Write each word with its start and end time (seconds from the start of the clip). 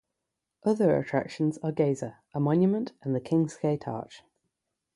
Other 0.63 0.97
attractions 0.97 1.59
are 1.59 1.71
Geser, 1.71 2.17
a 2.33 2.39
monument, 2.39 2.93
and 3.03 3.13
the 3.13 3.21
King's 3.21 3.55
Gate 3.57 3.87
arch. 3.87 4.23